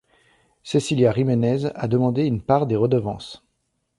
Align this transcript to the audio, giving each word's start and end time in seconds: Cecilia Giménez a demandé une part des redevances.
Cecilia 0.63 1.11
Giménez 1.13 1.67
a 1.75 1.87
demandé 1.87 2.25
une 2.25 2.41
part 2.41 2.65
des 2.65 2.75
redevances. 2.75 3.45